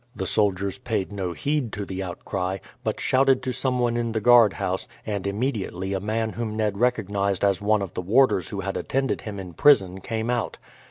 The 0.15 0.25
soldiers 0.25 0.79
paid 0.79 1.11
no 1.11 1.31
heed 1.33 1.71
to 1.73 1.85
the 1.85 2.01
outcry, 2.01 2.57
but 2.83 2.99
shouted 2.99 3.43
to 3.43 3.51
someone 3.53 3.95
in 3.97 4.13
the 4.13 4.19
guard 4.19 4.53
house, 4.53 4.87
and 5.05 5.27
immediately 5.27 5.93
a 5.93 5.99
man 5.99 6.31
whom 6.33 6.55
Ned 6.57 6.79
recognized 6.79 7.45
as 7.45 7.61
one 7.61 7.83
of 7.83 7.93
the 7.93 8.01
warders 8.01 8.49
who 8.49 8.61
had 8.61 8.77
attended 8.77 9.21
him 9.21 9.39
in 9.39 9.53
prison 9.53 9.99
came 10.01 10.31
out. 10.31 10.57